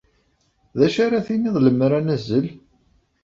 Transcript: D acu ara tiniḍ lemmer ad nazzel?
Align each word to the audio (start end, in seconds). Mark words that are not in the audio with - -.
D 0.77 0.79
acu 0.85 0.99
ara 1.05 1.25
tiniḍ 1.27 1.55
lemmer 1.59 1.91
ad 1.99 2.03
nazzel? 2.05 2.47